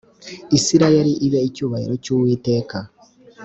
isirayeli 0.57 1.11
xibe 1.21 1.39
icyubahiro 1.49 1.93
cy’uwiteka 2.03 2.77